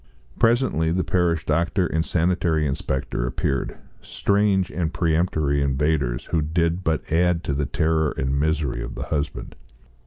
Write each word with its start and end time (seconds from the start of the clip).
Presently 0.39 0.91
parish 1.03 1.45
doctor 1.45 1.85
and 1.85 2.03
sanitary 2.03 2.65
inspector 2.65 3.23
appeared, 3.27 3.77
strange 4.01 4.71
and 4.71 4.91
peremptory 4.91 5.61
invaders 5.61 6.25
who 6.31 6.41
did 6.41 6.83
but 6.83 7.11
add 7.13 7.43
to 7.43 7.53
the 7.53 7.67
terror 7.67 8.09
and 8.17 8.39
misery 8.39 8.81
of 8.81 8.95
the 8.95 9.03
husband. 9.13 9.55